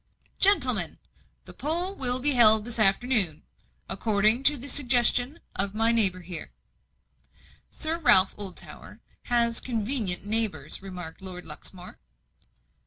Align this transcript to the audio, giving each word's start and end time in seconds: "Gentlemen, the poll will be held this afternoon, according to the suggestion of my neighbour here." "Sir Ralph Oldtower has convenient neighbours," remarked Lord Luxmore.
"Gentlemen, 0.39 0.97
the 1.45 1.53
poll 1.53 1.93
will 1.93 2.17
be 2.19 2.31
held 2.31 2.65
this 2.65 2.79
afternoon, 2.79 3.43
according 3.87 4.41
to 4.45 4.57
the 4.57 4.67
suggestion 4.67 5.39
of 5.55 5.75
my 5.75 5.91
neighbour 5.91 6.21
here." 6.21 6.51
"Sir 7.69 7.99
Ralph 7.99 8.33
Oldtower 8.35 8.99
has 9.25 9.59
convenient 9.59 10.25
neighbours," 10.25 10.81
remarked 10.81 11.21
Lord 11.21 11.45
Luxmore. 11.45 11.99